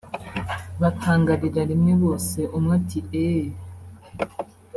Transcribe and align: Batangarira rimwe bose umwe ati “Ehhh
Batangarira 0.81 1.61
rimwe 1.71 1.93
bose 2.03 2.39
umwe 2.57 2.71
ati 2.79 2.99
“Ehhh 3.25 3.51